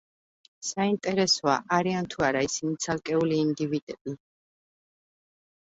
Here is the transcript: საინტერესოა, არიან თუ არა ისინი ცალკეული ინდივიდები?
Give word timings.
საინტერესოა, 0.69 1.57
არიან 1.77 2.09
თუ 2.15 2.25
არა 2.29 2.43
ისინი 2.49 2.81
ცალკეული 2.87 3.39
ინდივიდები? 3.45 4.17